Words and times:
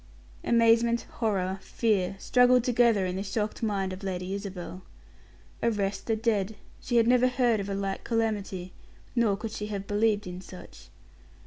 Amazement, 0.43 1.05
horror, 1.19 1.59
fear, 1.61 2.15
struggled 2.17 2.63
together 2.63 3.05
in 3.05 3.15
the 3.17 3.21
shocked 3.21 3.61
mind 3.61 3.93
of 3.93 4.01
Lady 4.01 4.33
Isabel. 4.33 4.81
Arrest 5.61 6.07
the 6.07 6.15
dead. 6.15 6.55
She 6.79 6.95
had 6.97 7.05
never 7.07 7.27
heard 7.27 7.59
of 7.59 7.69
a 7.69 7.75
like 7.75 8.03
calamity: 8.03 8.73
nor 9.15 9.37
could 9.37 9.51
she 9.51 9.67
have 9.67 9.85
believed 9.85 10.25
in 10.25 10.41
such. 10.41 10.89